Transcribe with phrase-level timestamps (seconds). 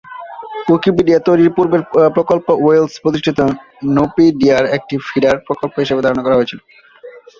[0.67, 1.81] Wikipedia তৈরির পূর্বের
[2.15, 3.39] প্রকল্প ওয়েলস-প্রতিষ্ঠিত
[3.95, 6.59] নুপিডিয়ায় একটি ফিডার প্রকল্প হিসাবে ধারণা করা হয়েছিল।